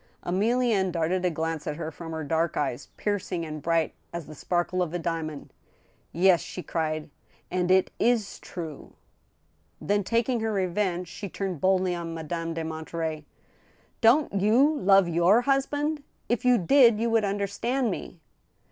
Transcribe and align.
Emilienne 0.25 0.91
darted 0.91 1.23
a 1.25 1.29
glance 1.29 1.67
at 1.67 1.75
her 1.75 1.91
from 1.91 2.11
her 2.11 2.23
dark 2.23 2.57
eyes, 2.57 2.87
piercing 2.97 3.45
and 3.45 3.61
bright 3.61 3.93
as 4.11 4.25
the 4.25 4.33
sparkle 4.33 4.81
of 4.81 4.95
a 4.95 4.97
diamond. 4.97 5.45
•* 5.45 5.49
Yes," 6.11 6.41
she 6.41 6.63
cried;" 6.63 7.11
and 7.51 7.69
it 7.69 7.91
is 7.99 8.39
true!" 8.39 8.93
Then, 9.89 10.03
taking 10.03 10.39
her 10.39 10.51
revenge, 10.51 11.07
she 11.07 11.29
turned 11.29 11.61
boldly 11.61 11.93
on 11.93 12.15
Madame 12.15 12.55
de 12.55 12.63
Monterey." 12.63 13.25
\^ovL\you 14.01 14.75
love 14.75 15.07
your 15.07 15.41
husband? 15.41 16.01
If 16.27 16.43
you 16.45 16.57
did, 16.57 16.99
you 16.99 17.11
would 17.11 17.23
under 17.23 17.45
stand 17.45 17.91
me." 17.91 18.19